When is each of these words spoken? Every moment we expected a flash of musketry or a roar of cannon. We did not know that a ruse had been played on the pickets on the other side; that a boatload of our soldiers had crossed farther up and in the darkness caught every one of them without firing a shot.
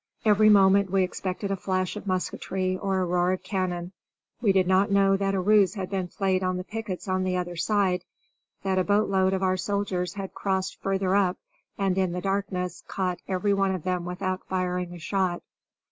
Every 0.25 0.49
moment 0.49 0.89
we 0.89 1.03
expected 1.03 1.51
a 1.51 1.55
flash 1.55 1.95
of 1.95 2.07
musketry 2.07 2.75
or 2.75 3.01
a 3.01 3.05
roar 3.05 3.33
of 3.33 3.43
cannon. 3.43 3.91
We 4.41 4.51
did 4.51 4.65
not 4.65 4.89
know 4.89 5.15
that 5.15 5.35
a 5.35 5.39
ruse 5.39 5.75
had 5.75 5.91
been 5.91 6.07
played 6.07 6.41
on 6.41 6.57
the 6.57 6.63
pickets 6.63 7.07
on 7.07 7.21
the 7.23 7.37
other 7.37 7.55
side; 7.55 8.03
that 8.63 8.79
a 8.79 8.83
boatload 8.83 9.33
of 9.33 9.43
our 9.43 9.57
soldiers 9.57 10.15
had 10.15 10.33
crossed 10.33 10.81
farther 10.81 11.15
up 11.15 11.37
and 11.77 11.95
in 11.99 12.13
the 12.13 12.21
darkness 12.21 12.83
caught 12.87 13.19
every 13.27 13.53
one 13.53 13.75
of 13.75 13.83
them 13.83 14.03
without 14.03 14.43
firing 14.47 14.91
a 14.95 14.97
shot. 14.97 15.43